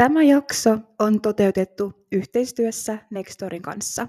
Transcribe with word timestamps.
Tämä 0.00 0.22
jakso 0.22 0.78
on 0.98 1.20
toteutettu 1.20 1.92
yhteistyössä 2.12 2.98
Nextorin 3.10 3.62
kanssa. 3.62 4.08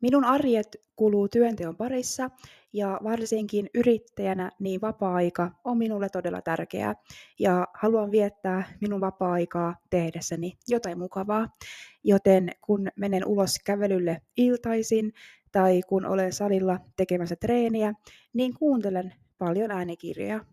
Minun 0.00 0.24
arjet 0.24 0.76
kuluu 0.96 1.28
työnteon 1.28 1.76
parissa 1.76 2.30
ja 2.72 3.00
varsinkin 3.04 3.70
yrittäjänä 3.74 4.50
niin 4.58 4.80
vapaa-aika 4.80 5.50
on 5.64 5.78
minulle 5.78 6.08
todella 6.08 6.42
tärkeää 6.42 6.94
ja 7.38 7.68
haluan 7.74 8.10
viettää 8.10 8.76
minun 8.80 9.00
vapaa-aikaa 9.00 9.76
tehdessäni 9.90 10.52
jotain 10.68 10.98
mukavaa. 10.98 11.48
Joten 12.04 12.50
kun 12.60 12.88
menen 12.96 13.26
ulos 13.26 13.56
kävelylle 13.64 14.22
iltaisin 14.36 15.12
tai 15.52 15.80
kun 15.88 16.06
olen 16.06 16.32
salilla 16.32 16.78
tekemässä 16.96 17.36
treeniä, 17.36 17.92
niin 18.32 18.54
kuuntelen 18.54 19.14
paljon 19.38 19.70
äänikirjoja. 19.70 20.51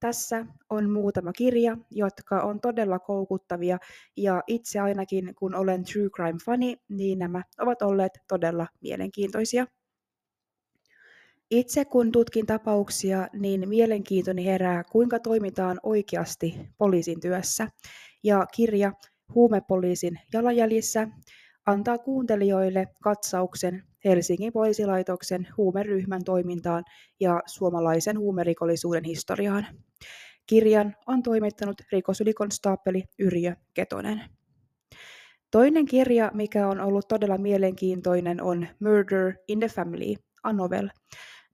Tässä 0.00 0.46
on 0.70 0.90
muutama 0.90 1.32
kirja, 1.32 1.76
jotka 1.90 2.40
on 2.40 2.60
todella 2.60 2.98
koukuttavia 2.98 3.78
ja 4.16 4.42
itse 4.46 4.80
ainakin 4.80 5.34
kun 5.34 5.54
olen 5.54 5.84
true 5.84 6.10
crime 6.10 6.38
fani, 6.44 6.76
niin 6.88 7.18
nämä 7.18 7.42
ovat 7.58 7.82
olleet 7.82 8.12
todella 8.28 8.66
mielenkiintoisia. 8.80 9.66
Itse 11.50 11.84
kun 11.84 12.12
tutkin 12.12 12.46
tapauksia, 12.46 13.28
niin 13.32 13.68
mielenkiintoni 13.68 14.44
herää, 14.44 14.84
kuinka 14.84 15.18
toimitaan 15.18 15.80
oikeasti 15.82 16.54
poliisin 16.78 17.20
työssä. 17.20 17.68
Ja 18.22 18.46
kirja 18.54 18.92
Huumepoliisin 19.34 20.20
jalanjäljissä 20.32 21.08
antaa 21.68 21.98
kuuntelijoille 21.98 22.86
katsauksen 23.02 23.82
Helsingin 24.04 24.52
poliisilaitoksen 24.52 25.48
huumeryhmän 25.56 26.24
toimintaan 26.24 26.84
ja 27.20 27.42
suomalaisen 27.46 28.18
huumerikollisuuden 28.18 29.04
historiaan. 29.04 29.66
Kirjan 30.46 30.96
on 31.06 31.22
toimittanut 31.22 31.76
rikosylikonstaapeli 31.92 33.04
Yrjö 33.18 33.56
Ketonen. 33.74 34.22
Toinen 35.50 35.86
kirja, 35.86 36.30
mikä 36.34 36.68
on 36.68 36.80
ollut 36.80 37.08
todella 37.08 37.38
mielenkiintoinen, 37.38 38.42
on 38.42 38.66
Murder 38.80 39.34
in 39.48 39.58
the 39.58 39.68
Family, 39.68 40.14
a 40.42 40.52
novel. 40.52 40.88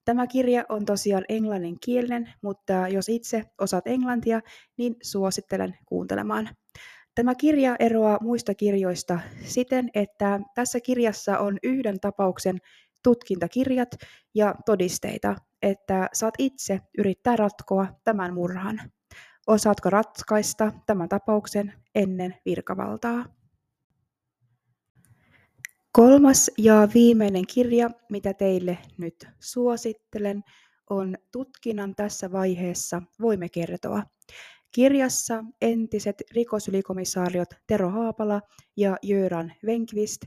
Tämä 0.05 0.27
kirja 0.27 0.65
on 0.69 0.84
tosiaan 0.84 1.25
englanninkielinen, 1.28 2.33
mutta 2.43 2.89
jos 2.89 3.09
itse 3.09 3.43
osaat 3.61 3.87
englantia, 3.87 4.41
niin 4.77 4.97
suosittelen 5.03 5.78
kuuntelemaan. 5.87 6.49
Tämä 7.15 7.34
kirja 7.34 7.77
eroaa 7.79 8.19
muista 8.20 8.55
kirjoista 8.55 9.20
siten, 9.45 9.91
että 9.95 10.41
tässä 10.55 10.81
kirjassa 10.81 11.39
on 11.39 11.59
yhden 11.62 12.01
tapauksen 12.01 12.59
tutkintakirjat 13.03 13.89
ja 14.34 14.55
todisteita, 14.67 15.37
että 15.62 16.09
saat 16.12 16.34
itse 16.39 16.81
yrittää 16.98 17.37
ratkoa 17.37 17.87
tämän 18.05 18.34
murhan. 18.34 18.81
Osaatko 19.47 19.91
ratkaista 19.91 20.73
tämän 20.87 21.09
tapauksen 21.09 21.73
ennen 21.95 22.34
virkavaltaa? 22.45 23.25
Kolmas 25.93 26.51
ja 26.59 26.89
viimeinen 26.95 27.47
kirja, 27.47 27.91
mitä 28.11 28.34
teille 28.34 28.78
nyt 28.99 29.28
suosittelen, 29.41 30.43
on 30.91 31.17
Tutkinnan 31.33 31.95
tässä 31.95 32.33
vaiheessa 32.33 33.03
voimme 33.21 33.49
kertoa. 33.49 34.03
Kirjassa 34.75 35.44
entiset 35.62 36.22
rikosylikomissaariot 36.33 37.48
Tero 37.67 37.91
Haapala 37.91 38.41
ja 38.77 38.97
Jöran 39.03 39.53
Venkvist 39.66 40.20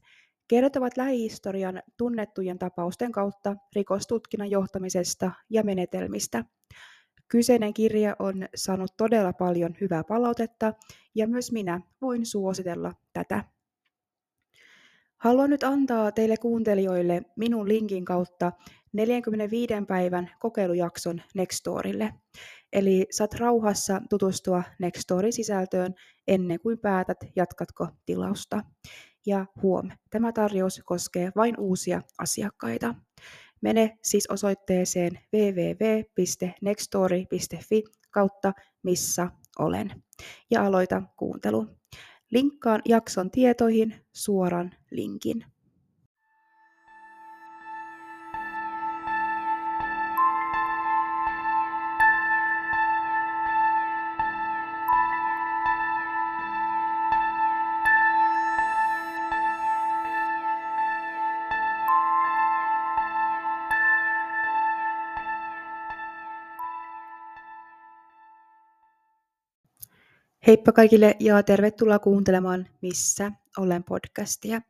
kertovat 0.48 0.98
lähihistorian 0.98 1.81
tunnettujen 1.98 2.59
tapausten 2.59 3.12
kautta 3.12 3.56
rikostutkinnan 3.76 4.52
johtamisesta 4.52 5.31
ja 5.50 5.64
menetelmistä. 5.64 6.45
Kyseinen 7.28 7.73
kirja 7.73 8.16
on 8.20 8.48
saanut 8.56 8.92
todella 8.98 9.34
paljon 9.34 9.76
hyvää 9.81 10.04
palautetta 10.04 10.73
ja 11.16 11.28
myös 11.28 11.52
minä 11.52 11.82
voin 12.02 12.26
suositella 12.26 12.94
tätä. 13.14 13.44
Haluan 15.17 15.50
nyt 15.50 15.64
antaa 15.64 16.11
teille 16.11 16.38
kuuntelijoille 16.38 17.22
minun 17.36 17.67
linkin 17.67 18.06
kautta 18.06 18.52
45 18.98 19.74
päivän 19.88 20.32
kokeilujakson 20.40 21.22
Nextorille. 21.36 22.14
Eli 22.74 23.06
saat 23.12 23.34
rauhassa 23.34 24.02
tutustua 24.10 24.64
Nextorin 24.80 25.34
sisältöön 25.34 25.94
ennen 26.28 26.60
kuin 26.60 26.80
päätät, 26.80 27.18
jatkatko 27.36 27.88
tilausta. 28.06 28.64
Ja 29.26 29.46
huom, 29.62 29.90
tämä 30.10 30.32
tarjous 30.32 30.82
koskee 30.86 31.32
vain 31.36 31.60
uusia 31.60 32.02
asiakkaita. 32.20 32.96
Mene 33.62 33.98
siis 34.04 34.28
osoitteeseen 34.30 35.20
www.nextory.fi 35.34 37.84
kautta 38.12 38.54
missä 38.84 39.28
olen 39.60 40.04
ja 40.50 40.66
aloita 40.66 41.04
kuuntelu. 41.18 41.68
Linkkaan 42.32 42.82
jakson 42.86 43.32
tietoihin 43.32 43.96
suoran 44.14 44.72
linkin. 44.92 45.46
Heippa 70.48 70.72
kaikille 70.72 71.16
ja 71.20 71.44
tervetuloa 71.44 72.00
kuuntelemaan 72.00 72.68
Missä 72.82 73.32
olen 73.58 73.84
podcastia. 73.84 74.62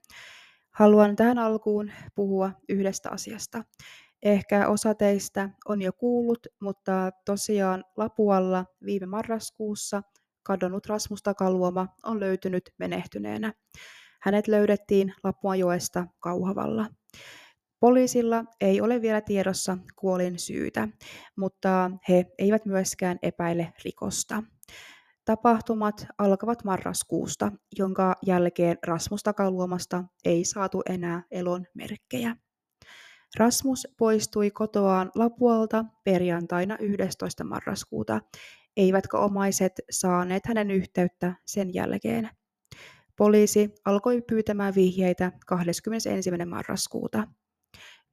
Haluan 0.72 1.16
tähän 1.16 1.38
alkuun 1.38 1.92
puhua 2.16 2.52
yhdestä 2.70 3.10
asiasta. 3.12 3.64
Ehkä 4.24 4.68
osa 4.68 4.96
teistä 4.96 5.50
on 5.68 5.82
jo 5.82 5.94
kuullut, 5.94 6.48
mutta 6.62 7.12
tosiaan 7.26 7.84
Lapualla 7.98 8.66
viime 8.86 9.06
marraskuussa 9.06 10.02
kadonnut 10.44 10.86
Rasmus 10.86 11.24
Takaluoma 11.24 11.88
on 12.04 12.20
löytynyt 12.20 12.74
menehtyneenä. 12.78 13.54
Hänet 14.22 14.48
löydettiin 14.48 15.14
Lapuanjoesta 15.24 16.08
Kauhavalla. 16.20 16.86
Poliisilla 17.80 18.46
ei 18.62 18.82
ole 18.82 19.02
vielä 19.02 19.22
tiedossa 19.22 19.78
kuolin 19.96 20.40
syytä, 20.40 20.88
mutta 21.36 21.92
he 22.10 22.26
eivät 22.38 22.66
myöskään 22.66 23.20
epäile 23.22 23.74
rikosta. 23.86 24.44
Tapahtumat 25.28 26.08
alkavat 26.18 26.64
marraskuusta, 26.64 27.52
jonka 27.78 28.16
jälkeen 28.26 28.78
Rasmus 28.88 29.24
Takaluomasta 29.24 30.04
ei 30.26 30.46
saatu 30.46 30.82
enää 30.90 31.24
elon 31.32 31.66
merkkejä. 31.74 32.36
Rasmus 33.38 33.88
poistui 33.98 34.52
kotoaan 34.52 35.12
Lapualta 35.16 35.86
perjantaina 36.04 36.78
11. 36.80 37.44
marraskuuta, 37.44 38.20
eivätkä 38.78 39.18
omaiset 39.18 39.74
saaneet 39.92 40.46
hänen 40.46 40.72
yhteyttä 40.72 41.34
sen 41.46 41.74
jälkeen. 41.74 42.30
Poliisi 43.16 43.70
alkoi 43.86 44.22
pyytämään 44.22 44.76
vihjeitä 44.76 45.32
21. 45.48 46.32
marraskuuta. 46.46 47.28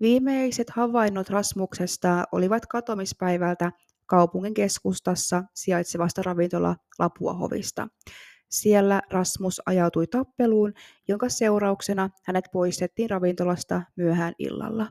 Viimeiset 0.01 0.71
havainnot 0.71 1.31
Rasmuksesta 1.31 2.25
olivat 2.33 2.67
katomispäivältä 2.67 3.73
kaupungin 4.07 4.55
keskustassa 4.55 5.45
sijaitsevasta 5.55 6.23
ravintola 6.23 6.77
Lapuahovista. 6.99 7.89
Siellä 8.51 9.03
Rasmus 9.11 9.63
ajautui 9.67 10.07
tappeluun, 10.07 10.73
jonka 11.09 11.29
seurauksena 11.29 12.11
hänet 12.25 12.45
poistettiin 12.53 13.11
ravintolasta 13.11 13.83
myöhään 13.97 14.35
illalla. 14.39 14.87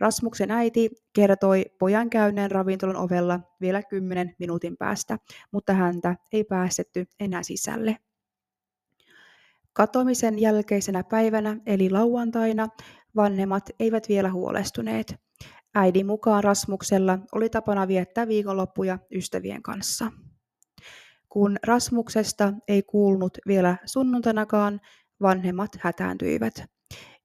Rasmuksen 0.00 0.50
äiti 0.50 0.90
kertoi 1.12 1.64
pojan 1.78 2.10
käyneen 2.10 2.50
ravintolan 2.50 2.96
ovella 2.96 3.40
vielä 3.60 3.82
kymmenen 3.82 4.34
minuutin 4.38 4.76
päästä, 4.76 5.18
mutta 5.52 5.72
häntä 5.72 6.16
ei 6.32 6.44
päästetty 6.44 7.06
enää 7.20 7.42
sisälle. 7.42 7.96
Katoamisen 9.72 10.38
jälkeisenä 10.38 11.04
päivänä 11.04 11.56
eli 11.66 11.90
lauantaina 11.90 12.68
vanhemmat 13.16 13.70
eivät 13.80 14.08
vielä 14.08 14.32
huolestuneet. 14.32 15.29
Äidin 15.74 16.06
mukaan 16.06 16.44
Rasmuksella 16.44 17.18
oli 17.32 17.50
tapana 17.50 17.88
viettää 17.88 18.28
viikonloppuja 18.28 18.98
ystävien 19.14 19.62
kanssa. 19.62 20.12
Kun 21.28 21.56
Rasmuksesta 21.66 22.52
ei 22.68 22.82
kuulunut 22.82 23.38
vielä 23.46 23.76
sunnuntainakaan, 23.84 24.80
vanhemmat 25.22 25.70
hätääntyivät, 25.80 26.64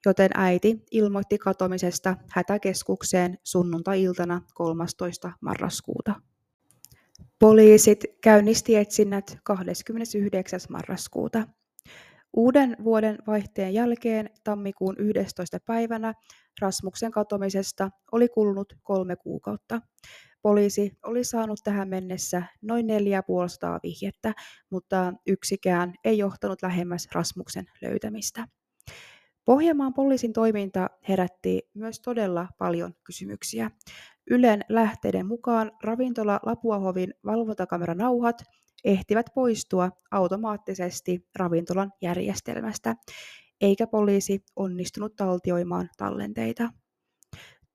joten 0.05 0.31
äiti 0.33 0.83
ilmoitti 0.91 1.37
katomisesta 1.37 2.15
hätäkeskukseen 2.31 3.37
sunnuntai-iltana 3.43 4.41
13. 4.53 5.31
marraskuuta. 5.41 6.15
Poliisit 7.39 7.99
käynnisti 8.21 8.75
etsinnät 8.75 9.37
29. 9.43 10.59
marraskuuta. 10.69 11.47
Uuden 12.37 12.77
vuoden 12.83 13.17
vaihteen 13.27 13.73
jälkeen 13.73 14.29
tammikuun 14.43 14.95
11. 14.97 15.57
päivänä 15.65 16.13
Rasmuksen 16.61 17.11
katoamisesta 17.11 17.89
oli 18.11 18.27
kulunut 18.27 18.73
kolme 18.83 19.15
kuukautta. 19.15 19.81
Poliisi 20.41 20.97
oli 21.03 21.23
saanut 21.23 21.59
tähän 21.63 21.89
mennessä 21.89 22.43
noin 22.61 22.87
450 22.87 23.79
vihjettä, 23.83 24.33
mutta 24.69 25.13
yksikään 25.27 25.93
ei 26.03 26.17
johtanut 26.17 26.61
lähemmäs 26.61 27.07
Rasmuksen 27.13 27.65
löytämistä. 27.81 28.47
Pohjanmaan 29.45 29.93
poliisin 29.93 30.33
toiminta 30.33 30.89
herätti 31.09 31.69
myös 31.73 31.99
todella 31.99 32.47
paljon 32.57 32.93
kysymyksiä. 33.03 33.71
Ylen 34.29 34.61
lähteiden 34.69 35.25
mukaan 35.27 35.71
ravintola 35.83 36.39
Lapuahovin 36.45 37.13
valvontakameranauhat 37.25 38.43
ehtivät 38.85 39.25
poistua 39.35 39.89
automaattisesti 40.11 41.27
ravintolan 41.35 41.91
järjestelmästä, 42.01 42.95
eikä 43.61 43.87
poliisi 43.87 44.43
onnistunut 44.55 45.15
taltioimaan 45.15 45.89
tallenteita. 45.97 46.69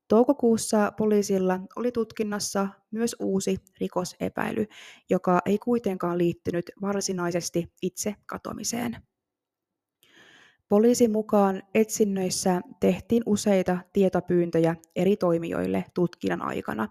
Toukokuussa 0.07 0.91
poliisilla 0.97 1.59
oli 1.75 1.91
tutkinnassa 1.91 2.67
myös 2.91 3.15
uusi 3.19 3.57
rikosepäily, 3.79 4.65
joka 5.09 5.39
ei 5.45 5.57
kuitenkaan 5.57 6.17
liittynyt 6.17 6.65
varsinaisesti 6.81 7.71
itse 7.81 8.15
katomiseen. 8.25 8.97
Poliisin 10.69 11.11
mukaan 11.11 11.63
etsinnöissä 11.73 12.61
tehtiin 12.79 13.23
useita 13.25 13.77
tietopyyntöjä 13.93 14.75
eri 14.95 15.17
toimijoille 15.17 15.85
tutkinnan 15.93 16.41
aikana, 16.41 16.87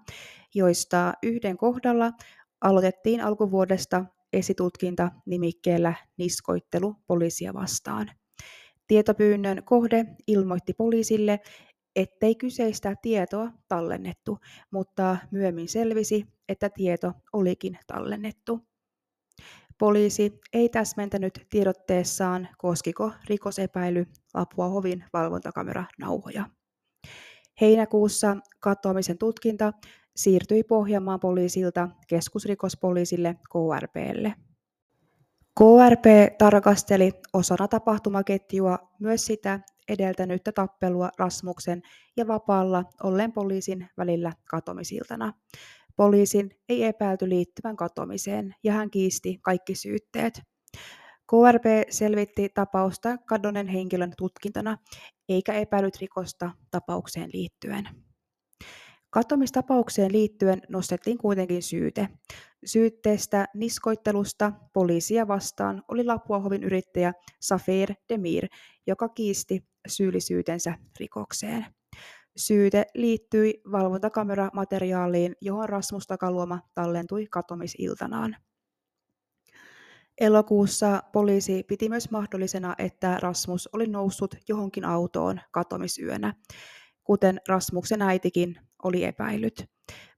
joista 0.55 1.12
yhden 1.22 1.56
kohdalla 1.56 2.12
aloitettiin 2.60 3.20
alkuvuodesta 3.20 4.04
esitutkinta 4.32 5.10
nimikkeellä 5.26 5.94
niskoittelu 6.16 6.96
poliisia 7.06 7.54
vastaan. 7.54 8.10
Tietopyynnön 8.86 9.62
kohde 9.64 10.06
ilmoitti 10.26 10.72
poliisille, 10.72 11.40
ettei 11.96 12.34
kyseistä 12.34 12.94
tietoa 13.02 13.50
tallennettu, 13.68 14.38
mutta 14.70 15.16
myöhemmin 15.30 15.68
selvisi, 15.68 16.26
että 16.48 16.70
tieto 16.70 17.12
olikin 17.32 17.78
tallennettu. 17.86 18.60
Poliisi 19.78 20.40
ei 20.52 20.68
täsmentänyt 20.68 21.46
tiedotteessaan, 21.50 22.48
koskiko 22.58 23.12
rikosepäily 23.28 24.06
Lapua 24.34 24.68
hovin 24.68 25.04
valvontakameranauhoja. 25.12 26.44
Heinäkuussa 27.60 28.36
katoamisen 28.60 29.18
tutkinta 29.18 29.72
siirtyi 30.22 30.62
Pohjanmaan 30.62 31.20
poliisilta 31.20 31.88
keskusrikospoliisille 32.08 33.37
KRPlle. 33.52 34.34
KRP 35.58 36.38
tarkasteli 36.38 37.12
osana 37.32 37.69
tapahtumaketjua 37.69 38.78
myös 38.99 39.26
sitä 39.26 39.61
edeltänyttä 39.88 40.52
tappelua 40.52 41.11
Rasmuksen 41.19 41.82
ja 42.17 42.26
vapaalla 42.26 42.84
ollen 43.02 43.32
poliisin 43.32 43.88
välillä 43.99 44.32
katomisiltana. 44.50 45.32
Poliisin 45.96 46.50
ei 46.69 46.84
epäilty 46.84 47.28
liittyvän 47.28 47.76
katomiseen 47.76 48.55
ja 48.64 48.72
hän 48.72 48.90
kiisti 48.90 49.38
kaikki 49.43 49.75
syytteet. 49.75 50.43
KRP 51.31 51.64
selvitti 51.90 52.49
tapausta 52.55 53.19
kadonneen 53.19 53.69
henkilön 53.69 54.12
tutkintana 54.17 54.76
eikä 55.28 55.52
epäilyt 55.52 55.96
rikosta 56.00 56.50
tapaukseen 56.70 57.31
liittyen. 57.32 58.09
Katomistapaukseen 59.10 60.12
liittyen 60.12 60.62
nostettiin 60.68 61.18
kuitenkin 61.18 61.62
syyte. 61.62 62.08
Syytteestä 62.64 63.46
niskoittelusta 63.54 64.52
poliisia 64.72 65.28
vastaan 65.28 65.82
oli 65.88 66.04
Lapuahovin 66.04 66.64
yrittäjä 66.64 67.12
Safir 67.40 67.94
Demir, 68.08 68.48
joka 68.86 69.08
kiisti 69.08 69.64
syyllisyytensä 69.88 70.74
rikokseen. 71.00 71.66
Syyte 72.36 72.86
liittyi 72.94 73.62
valvontakamera-materiaaliin, 73.72 75.36
johon 75.40 75.68
Rasmus 75.68 76.06
Takaluoma 76.06 76.60
tallentui 76.74 77.26
katomisiltanaan. 77.30 78.36
Elokuussa 80.20 81.02
poliisi 81.12 81.62
piti 81.62 81.88
myös 81.88 82.10
mahdollisena, 82.10 82.74
että 82.78 83.18
Rasmus 83.22 83.68
oli 83.72 83.86
noussut 83.86 84.34
johonkin 84.48 84.84
autoon 84.84 85.40
katomisyönä, 85.50 86.34
kuten 87.04 87.40
Rasmuksen 87.48 88.02
äitikin 88.02 88.69
oli 88.82 89.05
epäillyt. 89.05 89.71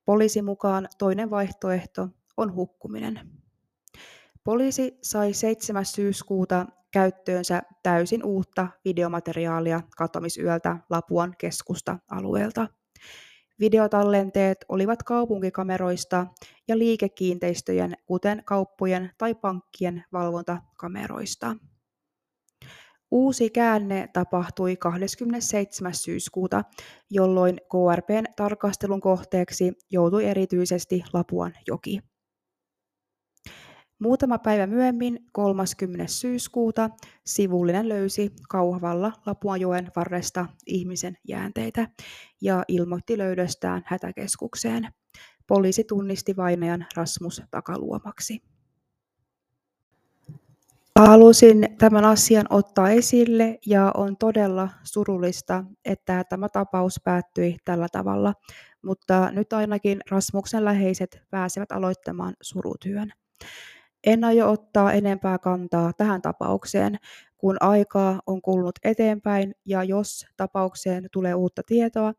Poliisi 0.05 0.43
mukaan 0.43 0.89
toinen 0.99 1.31
vaihtoehto 1.31 2.09
on 2.37 2.55
hukkuminen. 2.55 3.21
Poliisi 4.45 4.99
sai 5.03 5.33
7. 5.33 5.85
syyskuuta 5.85 6.67
käyttöönsä 6.93 7.63
täysin 7.83 8.25
uutta 8.25 8.69
videomateriaalia 8.85 9.81
katomisyöltä 9.97 10.77
Lapuan 10.91 11.35
keskusta 11.39 11.99
alueelta. 12.11 12.69
Videotallenteet 13.61 14.65
olivat 14.69 15.03
kaupunkikameroista 15.03 16.27
ja 16.69 16.79
liikekiinteistöjen, 16.79 17.95
kuten 18.07 18.43
kauppojen 18.45 19.11
tai 19.19 19.35
pankkien 19.35 20.05
valvontakameroista. 20.13 21.57
Uusi 23.13 23.51
käänne 23.51 24.09
tapahtui 24.13 24.77
27. 24.77 25.95
syyskuuta, 25.95 26.65
jolloin 27.11 27.57
KRPn 27.57 28.25
tarkastelun 28.37 29.01
kohteeksi 29.01 29.73
joutui 29.91 30.25
erityisesti 30.25 31.03
Lapuan 31.13 31.53
joki. 31.67 32.01
Muutama 33.99 34.39
päivä 34.39 34.67
myöhemmin, 34.67 35.19
30. 35.33 36.07
syyskuuta, 36.07 36.91
sivullinen 37.27 37.89
löysi 37.89 38.31
Kauhavalla 38.49 39.13
Lapuanjoen 39.27 39.91
varresta 39.97 40.47
ihmisen 40.67 41.17
jäänteitä 41.29 41.89
ja 42.41 42.65
ilmoitti 42.69 43.19
löydöstään 43.19 43.83
hätäkeskukseen. 43.87 44.89
Poliisi 45.47 45.85
tunnisti 45.85 46.37
vainajan 46.37 46.87
Rasmus 46.97 47.43
Takaluomaksi. 47.51 48.52
Halusin 51.01 51.69
tämän 51.79 52.05
asian 52.05 52.47
ottaa 52.51 52.91
esille 52.91 53.59
ja 53.67 53.91
on 53.97 54.17
todella 54.17 54.69
surullista, 54.83 55.65
että 55.85 56.25
tämä 56.25 56.49
tapaus 56.49 57.01
päättyi 57.05 57.57
tällä 57.65 57.87
tavalla, 57.93 58.35
mutta 58.85 59.31
nyt 59.31 59.53
ainakin 59.53 60.01
Rasmuksen 60.11 60.65
läheiset 60.65 61.23
pääsevät 61.31 61.73
aloittamaan 61.73 62.35
surutyön. 62.43 63.13
En 64.07 64.25
aio 64.25 64.51
ottaa 64.51 64.93
enempää 64.93 65.39
kantaa 65.39 65.93
tähän 65.93 66.23
tapaukseen, 66.23 66.99
kun 67.39 67.57
aikaa 67.61 68.21
on 68.27 68.43
kulunut 68.43 68.79
eteenpäin 68.85 69.55
ja 69.67 69.85
jos 69.85 70.27
tapaukseen 70.37 71.07
tulee 71.13 71.35
uutta 71.35 71.63
tietoa, 71.67 72.13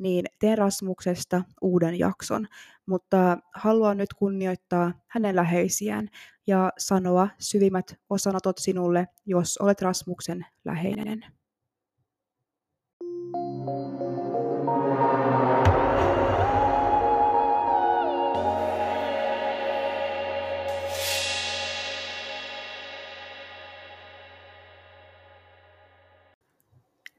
niin 0.00 0.24
teen 0.38 0.58
Rasmuksesta 0.58 1.42
uuden 1.60 1.98
jakson, 1.98 2.46
mutta 2.86 3.38
haluan 3.54 3.96
nyt 3.96 4.14
kunnioittaa 4.14 4.92
hänen 5.08 5.36
läheisiään 5.36 6.08
ja 6.46 6.72
sanoa 6.78 7.28
syvimmät 7.38 7.94
osanotot 8.10 8.58
sinulle, 8.58 9.08
jos 9.26 9.58
olet 9.58 9.82
Rasmuksen 9.82 10.46
läheinen. 10.64 11.24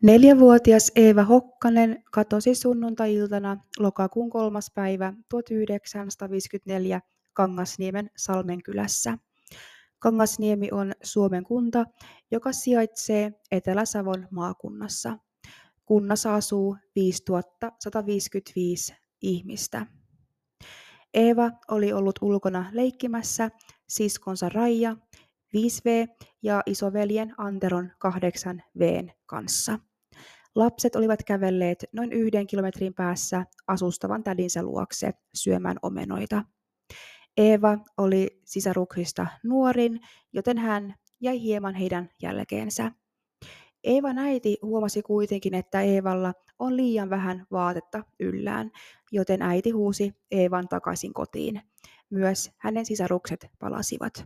Neljävuotias 0.01 0.91
Eeva 0.95 1.23
Hokkanen 1.23 2.03
katosi 2.11 2.55
sunnuntai-iltana 2.55 3.57
lokakuun 3.79 4.29
kolmas 4.29 4.71
päivä 4.75 5.13
1954 5.29 7.01
Kangasniemen 7.33 8.09
Salmenkylässä. 8.17 9.17
Kangasniemi 9.99 10.69
on 10.71 10.93
Suomen 11.03 11.43
kunta, 11.43 11.85
joka 12.31 12.53
sijaitsee 12.53 13.31
Etelä-Savon 13.51 14.27
maakunnassa. 14.31 15.17
Kunnassa 15.85 16.35
asuu 16.35 16.77
5155 16.95 18.95
ihmistä. 19.21 19.85
Eeva 21.13 21.51
oli 21.71 21.93
ollut 21.93 22.19
ulkona 22.21 22.65
leikkimässä 22.71 23.49
siskonsa 23.89 24.49
Raija 24.49 24.97
5V 25.55 26.15
ja 26.41 26.63
isoveljen 26.65 27.33
Anteron 27.37 27.91
8Vn 28.07 29.11
kanssa. 29.25 29.79
Lapset 30.55 30.95
olivat 30.95 31.23
kävelleet 31.23 31.85
noin 31.93 32.11
yhden 32.11 32.47
kilometrin 32.47 32.93
päässä 32.93 33.45
asustavan 33.67 34.23
tädinsä 34.23 34.63
luokse 34.63 35.13
syömään 35.33 35.77
omenoita. 35.81 36.43
Eeva 37.37 37.77
oli 37.97 38.41
sisaruksista 38.45 39.27
nuorin, 39.43 39.99
joten 40.33 40.57
hän 40.57 40.95
jäi 41.21 41.41
hieman 41.41 41.75
heidän 41.75 42.09
jälkeensä. 42.21 42.91
Eevan 43.83 44.17
äiti 44.17 44.57
huomasi 44.61 45.01
kuitenkin, 45.01 45.53
että 45.53 45.81
Eevalla 45.81 46.33
on 46.59 46.77
liian 46.77 47.09
vähän 47.09 47.45
vaatetta 47.51 48.03
yllään, 48.19 48.71
joten 49.11 49.41
äiti 49.41 49.69
huusi 49.69 50.13
Eevan 50.31 50.67
takaisin 50.67 51.13
kotiin. 51.13 51.61
Myös 52.09 52.51
hänen 52.57 52.85
sisarukset 52.85 53.47
palasivat. 53.59 54.25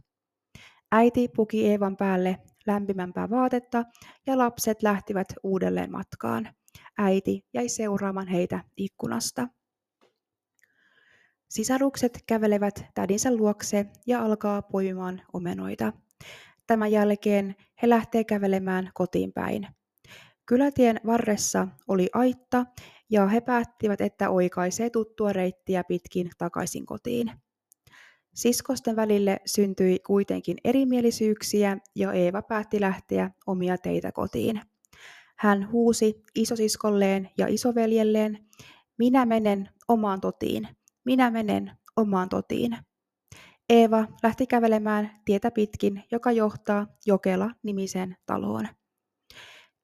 Äiti 0.92 1.28
puki 1.28 1.68
Eevan 1.68 1.98
päälle 1.98 2.40
lämpimämpää 2.68 3.30
vaatetta 3.30 3.86
ja 4.28 4.38
lapset 4.38 4.84
lähtivät 4.84 5.28
uudelleen 5.44 5.92
matkaan. 5.92 6.50
Äiti 6.98 7.46
jäi 7.54 7.70
seuraamaan 7.70 8.28
heitä 8.28 8.64
ikkunasta. 8.78 9.48
Sisarukset 11.50 12.24
kävelevät 12.28 12.86
tädinsä 12.94 13.36
luokse 13.36 13.86
ja 14.08 14.22
alkaa 14.22 14.62
poimimaan 14.62 15.22
omenoita. 15.34 15.94
Tämän 16.68 16.92
jälkeen 16.92 17.56
he 17.82 17.90
lähtee 17.90 18.24
kävelemään 18.24 18.92
kotiin 18.94 19.34
päin. 19.34 19.68
Kylätien 20.46 21.00
varressa 21.06 21.68
oli 21.88 22.10
aitta 22.14 22.66
ja 23.10 23.28
he 23.28 23.42
päättivät, 23.42 24.02
että 24.02 24.30
oikaisee 24.30 24.90
tuttua 24.90 25.34
reittiä 25.34 25.84
pitkin 25.84 26.30
takaisin 26.38 26.86
kotiin. 26.86 27.32
Siskosten 28.36 28.96
välille 28.96 29.40
syntyi 29.46 30.00
kuitenkin 30.00 30.58
erimielisyyksiä 30.64 31.78
ja 31.96 32.14
Eeva 32.14 32.42
päätti 32.42 32.82
lähteä 32.82 33.32
omia 33.48 33.78
teitä 33.78 34.12
kotiin. 34.12 34.62
Hän 35.38 35.72
huusi 35.72 36.24
isosiskolleen 36.36 37.30
ja 37.38 37.48
isoveljelleen, 37.48 38.46
minä 38.98 39.26
menen 39.26 39.70
omaan 39.88 40.22
totiin, 40.22 40.68
minä 41.06 41.32
menen 41.32 41.72
omaan 41.98 42.30
totiin. 42.30 42.78
Eeva 43.70 44.06
lähti 44.24 44.48
kävelemään 44.48 45.12
tietä 45.26 45.52
pitkin, 45.52 46.04
joka 46.12 46.32
johtaa 46.32 46.88
Jokela-nimiseen 47.06 48.16
taloon. 48.26 48.68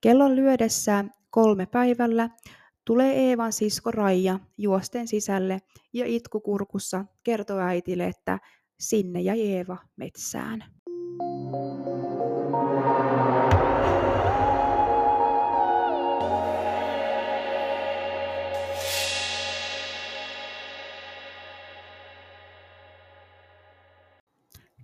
Kellon 0.01 0.35
lyödessä 0.35 1.05
kolme 1.29 1.65
päivällä 1.65 2.29
tulee 2.85 3.29
Eevan 3.29 3.53
sisko 3.53 3.91
Raija 3.91 4.39
juosten 4.57 5.07
sisälle 5.07 5.59
ja 5.93 6.05
itkukurkussa 6.05 7.05
kertoo 7.23 7.59
äitille, 7.59 8.07
että 8.07 8.39
sinne 8.79 9.21
jäi 9.21 9.41
Eeva 9.41 9.77
metsään. 9.95 10.63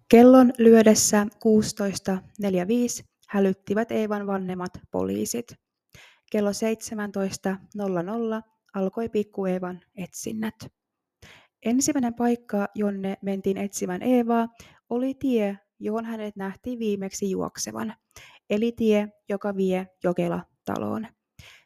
Kellon 0.09 0.53
lyödessä 0.57 1.27
16.45 1.33 3.05
hälyttivät 3.27 3.91
Eevan 3.91 4.27
vanhemmat 4.27 4.71
poliisit. 4.91 5.66
Kello 6.31 6.49
17.00 6.49 8.41
alkoi 8.73 9.09
pikku 9.09 9.45
Eevan 9.45 9.81
etsinnät. 9.95 10.55
Ensimmäinen 11.65 12.13
paikka, 12.13 12.67
jonne 12.75 13.17
mentiin 13.21 13.57
etsimään 13.57 14.03
Eevaa, 14.03 14.47
oli 14.89 15.13
tie, 15.13 15.57
johon 15.79 16.05
hänet 16.05 16.35
nähtiin 16.35 16.79
viimeksi 16.79 17.31
juoksevan, 17.31 17.93
eli 18.49 18.71
tie, 18.71 19.07
joka 19.29 19.55
vie 19.55 19.87
Jokela-taloon. 20.03 21.07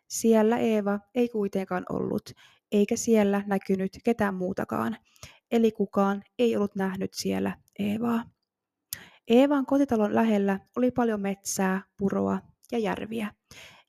Siellä 0.08 0.58
Eeva 0.58 1.00
ei 1.16 1.30
kuitenkaan 1.30 1.86
ollut, 1.90 2.32
eikä 2.72 2.96
siellä 2.96 3.44
näkynyt 3.48 3.92
ketään 4.04 4.36
muutakaan, 4.36 4.98
eli 5.52 5.72
kukaan 5.72 6.24
ei 6.40 6.56
ollut 6.56 6.76
nähnyt 6.76 7.14
siellä 7.14 7.58
Eevaa. 7.80 8.24
Eevan 9.28 9.66
kotitalon 9.66 10.16
lähellä 10.16 10.60
oli 10.78 10.92
paljon 10.92 11.22
metsää, 11.22 11.82
puroa 11.98 12.40
ja 12.72 12.80
järviä, 12.80 13.34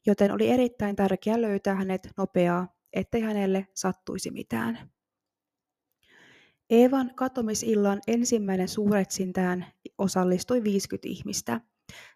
joten 0.07 0.33
oli 0.33 0.51
erittäin 0.51 0.97
tärkeää 0.97 1.43
löytää 1.43 1.75
hänet 1.75 2.09
nopeaa, 2.17 2.69
ettei 2.93 3.21
hänelle 3.21 3.67
sattuisi 3.75 4.31
mitään. 4.31 4.91
Eevan 6.71 7.15
katomisillan 7.15 8.01
ensimmäinen 8.07 8.69
suuretsintään 8.69 9.67
osallistui 9.99 10.65
50 10.65 11.09
ihmistä. 11.09 11.61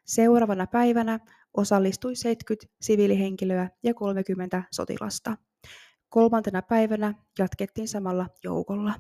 Seuraavana 0.05 0.67
päivänä 0.67 1.21
osallistui 1.57 2.17
70 2.17 2.77
siviilihenkilöä 2.81 3.71
ja 3.83 3.95
30 3.95 4.63
sotilasta. 4.71 5.37
Kolmantena 6.09 6.63
päivänä 6.63 7.15
jatkettiin 7.39 7.89
samalla 7.89 8.27
joukolla. 8.45 8.95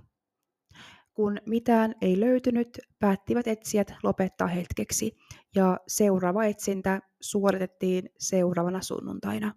Kun 1.14 1.38
mitään 1.46 1.94
ei 2.00 2.20
löytynyt, 2.20 2.78
päättivät 2.98 3.46
etsijät 3.46 3.92
lopettaa 4.02 4.48
hetkeksi 4.48 5.16
ja 5.54 5.78
seuraava 5.88 6.44
etsintä 6.44 7.00
suoritettiin 7.30 8.10
seuraavana 8.18 8.82
sunnuntaina. 8.82 9.54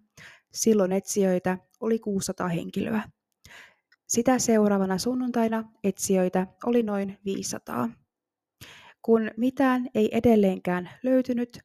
Silloin 0.52 0.92
etsijöitä 0.92 1.58
oli 1.80 1.98
600 1.98 2.48
henkilöä. 2.48 3.02
Sitä 4.06 4.38
seuraavana 4.38 4.98
sunnuntaina 4.98 5.64
etsijöitä 5.84 6.46
oli 6.64 6.82
noin 6.82 7.18
500. 7.24 7.88
Kun 9.02 9.30
mitään 9.36 9.88
ei 9.94 10.16
edelleenkään 10.16 10.90
löytynyt, 11.02 11.58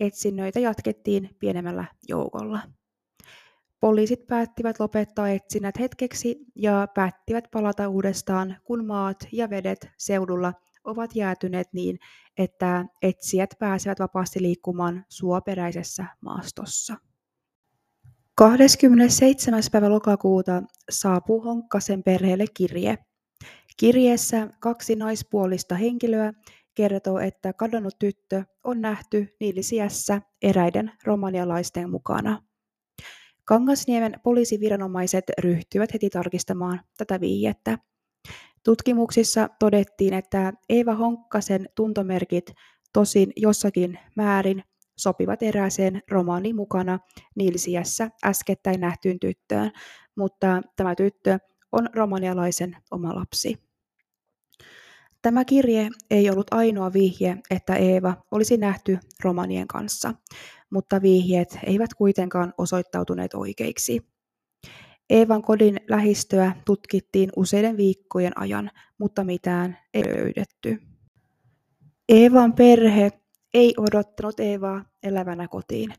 etsinnöitä 0.00 0.60
jatkettiin 0.60 1.36
pienemmällä 1.38 1.84
joukolla. 2.08 2.60
Poliisit 3.80 4.26
päättivät 4.26 4.80
lopettaa 4.80 5.30
etsinnät 5.30 5.78
hetkeksi 5.78 6.38
ja 6.54 6.88
päättivät 6.94 7.44
palata 7.50 7.88
uudestaan, 7.88 8.56
kun 8.64 8.86
maat 8.86 9.16
ja 9.32 9.50
vedet 9.50 9.90
seudulla 9.98 10.52
ovat 10.84 11.16
jäätyneet 11.16 11.68
niin, 11.72 11.98
että 12.38 12.84
etsijät 13.02 13.50
pääsevät 13.58 14.00
vapaasti 14.00 14.42
liikkumaan 14.42 15.04
suoperäisessä 15.08 16.04
maastossa. 16.20 16.96
27. 18.34 19.62
päivä 19.72 19.90
lokakuuta 19.90 20.62
saapuu 20.90 21.40
Honkkasen 21.40 22.02
perheelle 22.02 22.44
kirje. 22.54 22.98
Kirjeessä 23.76 24.48
kaksi 24.60 24.96
naispuolista 24.96 25.74
henkilöä 25.74 26.32
kertoo, 26.74 27.18
että 27.18 27.52
kadonnut 27.52 27.98
tyttö 27.98 28.44
on 28.64 28.80
nähty 28.80 29.36
Niilisiässä 29.40 30.22
eräiden 30.42 30.92
romanialaisten 31.04 31.90
mukana. 31.90 32.42
Kangasniemen 33.44 34.20
poliisiviranomaiset 34.22 35.24
ryhtyivät 35.38 35.92
heti 35.92 36.10
tarkistamaan 36.10 36.80
tätä 36.98 37.20
vihjettä. 37.20 37.78
Tutkimuksissa 38.64 39.48
todettiin, 39.58 40.14
että 40.14 40.52
Eeva 40.68 40.94
Honkkasen 40.94 41.68
tuntomerkit 41.74 42.52
tosin 42.92 43.32
jossakin 43.36 43.98
määrin 44.16 44.64
sopivat 44.96 45.42
erääseen 45.42 46.02
romaaniin 46.10 46.56
mukana 46.56 46.98
Nilsiässä 47.36 48.10
äskettäin 48.24 48.80
nähtyyn 48.80 49.20
tyttöön, 49.20 49.70
mutta 50.16 50.62
tämä 50.76 50.94
tyttö 50.94 51.38
on 51.72 51.88
romanialaisen 51.94 52.76
oma 52.90 53.14
lapsi. 53.14 53.70
Tämä 55.22 55.44
kirje 55.44 55.88
ei 56.10 56.30
ollut 56.30 56.46
ainoa 56.54 56.92
vihje, 56.92 57.36
että 57.50 57.74
Eeva 57.74 58.14
olisi 58.30 58.56
nähty 58.56 58.98
romanien 59.24 59.66
kanssa, 59.66 60.14
mutta 60.70 61.02
vihjeet 61.02 61.58
eivät 61.66 61.94
kuitenkaan 61.94 62.54
osoittautuneet 62.58 63.34
oikeiksi. 63.34 64.09
Eevan 65.10 65.42
kodin 65.42 65.80
lähistöä 65.88 66.52
tutkittiin 66.64 67.30
useiden 67.36 67.76
viikkojen 67.76 68.38
ajan, 68.38 68.70
mutta 68.98 69.24
mitään 69.24 69.78
ei 69.94 70.04
löydetty. 70.04 70.82
Eevan 72.08 72.52
perhe 72.52 73.10
ei 73.54 73.74
odottanut 73.76 74.40
Eevaa 74.40 74.84
elävänä 75.02 75.48
kotiin. 75.48 75.94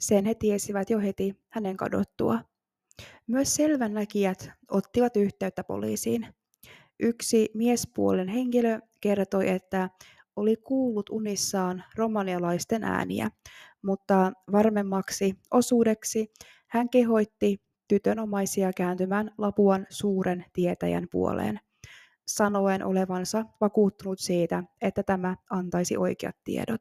Sen 0.00 0.24
he 0.24 0.34
tiesivät 0.34 0.90
jo 0.90 0.98
heti 0.98 1.36
hänen 1.48 1.76
kadottua. 1.76 2.40
Myös 3.26 3.54
selvännäkijät 3.54 4.50
ottivat 4.70 5.16
yhteyttä 5.16 5.64
poliisiin. 5.64 6.26
Yksi 7.00 7.50
miespuolen 7.54 8.28
henkilö 8.28 8.80
kertoi, 9.00 9.48
että 9.48 9.90
oli 10.36 10.56
kuullut 10.56 11.10
unissaan 11.10 11.84
romanialaisten 11.96 12.84
ääniä, 12.84 13.30
mutta 13.82 14.32
varmemmaksi 14.52 15.34
osuudeksi 15.50 16.32
hän 16.66 16.88
kehoitti 16.88 17.64
tytön 17.88 18.18
omaisia 18.18 18.72
kääntymään 18.72 19.30
Lapuan 19.38 19.86
suuren 19.90 20.44
tietäjän 20.52 21.06
puoleen, 21.10 21.60
sanoen 22.26 22.84
olevansa 22.84 23.44
vakuuttunut 23.60 24.18
siitä, 24.18 24.64
että 24.82 25.02
tämä 25.02 25.36
antaisi 25.50 25.96
oikeat 25.96 26.36
tiedot. 26.44 26.80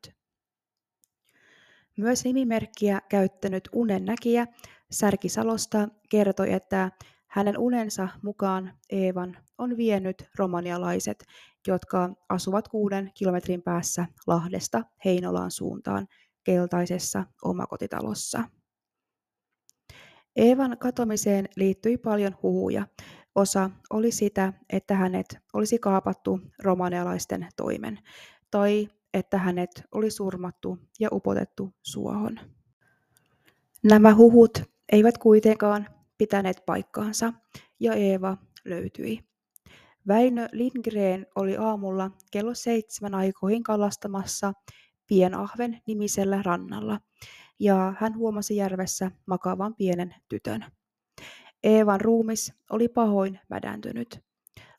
Myös 1.98 2.24
nimimerkkiä 2.24 3.02
käyttänyt 3.10 3.70
unennäkijä 3.74 4.48
Särkisalosta 4.92 5.88
kertoi, 6.10 6.54
että 6.54 6.92
hänen 7.28 7.58
unensa 7.58 8.08
mukaan 8.24 8.74
Eevan 8.90 9.38
on 9.58 9.78
vienyt 9.78 10.30
romanialaiset, 10.38 11.24
jotka 11.68 12.10
asuvat 12.30 12.68
kuuden 12.68 13.12
kilometrin 13.14 13.62
päässä 13.62 14.06
Lahdesta 14.28 14.84
Heinolaan 15.06 15.52
suuntaan 15.52 16.08
keltaisessa 16.44 17.24
omakotitalossa. 17.44 18.44
Eevan 20.36 20.78
katomiseen 20.78 21.50
liittyi 21.56 21.98
paljon 21.98 22.36
huhuja. 22.44 22.88
Osa 23.36 23.70
oli 23.90 24.12
sitä, 24.12 24.54
että 24.70 24.96
hänet 24.96 25.38
olisi 25.54 25.80
kaapattu 25.80 26.40
romanialaisten 26.64 27.48
toimen, 27.56 28.00
tai 28.52 28.88
että 29.14 29.38
hänet 29.38 29.84
oli 29.92 30.12
surmattu 30.12 30.78
ja 31.00 31.10
upotettu 31.12 31.74
suohon. 31.82 32.40
Nämä 33.84 34.16
huhut 34.16 34.62
eivät 34.92 35.18
kuitenkaan 35.18 35.88
pitäneet 36.18 36.64
paikkaansa, 36.66 37.34
ja 37.80 37.94
Eeva 37.94 38.38
löytyi. 38.66 39.20
Väinö 40.08 40.48
Lindgren 40.52 41.28
oli 41.36 41.58
aamulla 41.58 42.12
kello 42.32 42.54
seitsemän 42.54 43.16
aikoihin 43.16 43.64
kalastamassa 43.64 44.54
Pienahven 45.08 45.82
nimisellä 45.88 46.42
rannalla, 46.42 47.00
ja 47.64 47.94
hän 48.00 48.18
huomasi 48.18 48.56
järvessä 48.56 49.12
makaavan 49.26 49.76
pienen 49.76 50.16
tytön. 50.30 50.66
Eevan 51.64 52.02
ruumis 52.02 52.54
oli 52.70 52.88
pahoin 52.88 53.40
mädäntynyt. 53.50 54.20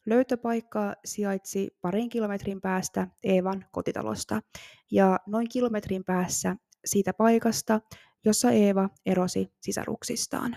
Löytöpaikka 0.07 0.95
sijaitsi 1.05 1.77
parin 1.81 2.09
kilometrin 2.09 2.61
päästä 2.61 3.09
Eevan 3.23 3.65
kotitalosta 3.73 4.41
ja 4.91 5.21
noin 5.27 5.49
kilometrin 5.49 6.05
päässä 6.05 6.57
siitä 6.85 7.15
paikasta, 7.15 7.81
jossa 8.25 8.51
Eeva 8.51 8.89
erosi 9.07 9.53
sisaruksistaan. 9.61 10.57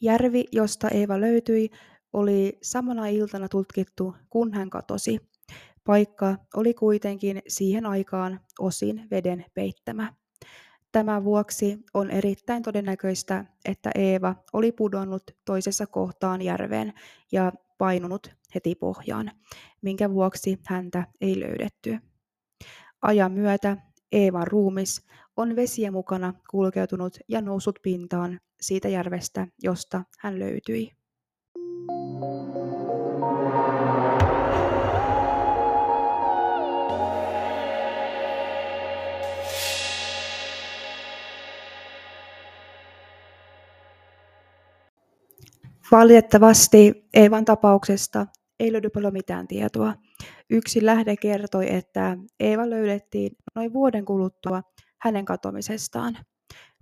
Järvi, 0.00 0.44
josta 0.52 0.88
Eeva 0.88 1.20
löytyi, 1.20 1.70
oli 2.12 2.58
samana 2.62 3.06
iltana 3.06 3.48
tutkittu, 3.48 4.14
kun 4.30 4.54
hän 4.54 4.70
katosi. 4.70 5.20
Paikka 5.86 6.36
oli 6.56 6.74
kuitenkin 6.74 7.42
siihen 7.48 7.86
aikaan 7.86 8.40
osin 8.58 9.06
veden 9.10 9.44
peittämä. 9.54 10.12
Tämän 10.92 11.24
vuoksi 11.24 11.78
on 11.94 12.10
erittäin 12.10 12.62
todennäköistä, 12.62 13.44
että 13.64 13.90
Eeva 13.94 14.34
oli 14.52 14.72
pudonnut 14.72 15.22
toisessa 15.44 15.86
kohtaan 15.86 16.42
järveen 16.42 16.92
ja 17.32 17.52
painunut 17.78 18.30
heti 18.54 18.74
pohjaan, 18.74 19.30
minkä 19.82 20.10
vuoksi 20.10 20.58
häntä 20.66 21.06
ei 21.20 21.40
löydetty. 21.40 21.98
Ajan 23.02 23.32
myötä 23.32 23.76
Eevan 24.12 24.46
ruumis 24.46 25.06
on 25.36 25.56
vesien 25.56 25.92
mukana 25.92 26.34
kulkeutunut 26.50 27.18
ja 27.28 27.40
noussut 27.40 27.78
pintaan 27.82 28.40
siitä 28.60 28.88
järvestä, 28.88 29.48
josta 29.62 30.04
hän 30.18 30.38
löytyi. 30.38 30.90
Valitettavasti 45.92 47.08
Eevan 47.14 47.44
tapauksesta 47.44 48.26
ei 48.60 48.72
löydy 48.72 48.90
paljon 48.90 49.12
mitään 49.12 49.48
tietoa. 49.48 49.94
Yksi 50.50 50.86
lähde 50.86 51.16
kertoi, 51.16 51.74
että 51.74 52.16
Eeva 52.40 52.70
löydettiin 52.70 53.32
noin 53.54 53.72
vuoden 53.72 54.04
kuluttua 54.04 54.62
hänen 55.00 55.24
katoamisestaan. 55.24 56.18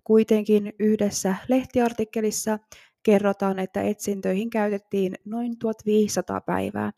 Kuitenkin 0.04 0.72
yhdessä 0.78 1.34
lehtiartikkelissa 1.48 2.58
kerrotaan, 3.02 3.58
että 3.58 3.82
etsintöihin 3.82 4.50
käytettiin 4.50 5.14
noin 5.24 5.58
1500 5.58 6.40
päivää, 6.40 6.90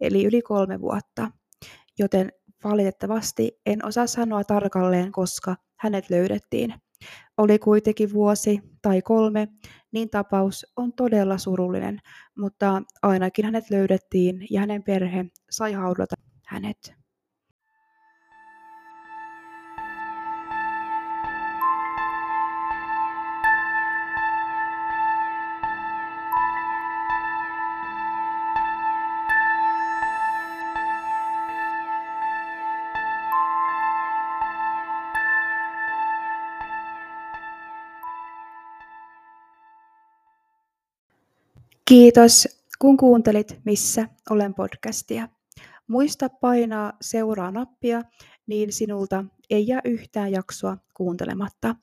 eli 0.00 0.24
yli 0.24 0.42
kolme 0.42 0.80
vuotta. 0.80 1.30
Joten 1.98 2.32
valitettavasti 2.64 3.60
en 3.66 3.86
osaa 3.86 4.06
sanoa 4.06 4.44
tarkalleen, 4.44 5.12
koska 5.12 5.56
hänet 5.80 6.10
löydettiin. 6.10 6.74
Oli 7.38 7.58
kuitenkin 7.58 8.12
vuosi 8.12 8.60
tai 8.82 9.02
kolme, 9.02 9.48
niin 9.94 10.10
tapaus 10.10 10.66
on 10.76 10.92
todella 10.92 11.38
surullinen, 11.38 11.98
mutta 12.38 12.82
ainakin 13.02 13.44
hänet 13.44 13.70
löydettiin 13.70 14.46
ja 14.50 14.60
hänen 14.60 14.82
perhe 14.82 15.24
sai 15.50 15.72
haudata 15.72 16.14
hänet. 16.46 17.03
Kiitos, 41.88 42.48
kun 42.78 42.96
kuuntelit 42.96 43.60
Missä 43.64 44.08
olen 44.30 44.54
podcastia. 44.54 45.28
Muista 45.88 46.28
painaa 46.28 46.92
seuraa 47.00 47.50
nappia, 47.50 48.02
niin 48.46 48.72
sinulta 48.72 49.24
ei 49.50 49.66
jää 49.66 49.80
yhtään 49.84 50.32
jaksoa 50.32 50.78
kuuntelematta. 50.96 51.76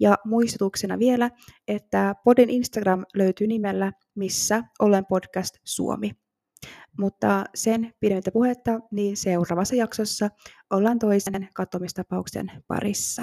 Ja 0.00 0.18
muistutuksena 0.24 0.98
vielä, 0.98 1.30
että 1.68 2.14
podin 2.24 2.50
Instagram 2.50 3.04
löytyy 3.14 3.46
nimellä 3.46 3.92
Missä 4.14 4.64
olen 4.78 5.06
podcast 5.06 5.54
Suomi. 5.64 6.10
Mutta 6.98 7.44
sen 7.54 7.94
pidemmittä 8.00 8.30
puhetta, 8.32 8.80
niin 8.90 9.16
seuraavassa 9.16 9.76
jaksossa 9.76 10.28
ollaan 10.70 10.98
toisen 10.98 11.48
katomistapauksen 11.54 12.52
parissa. 12.68 13.22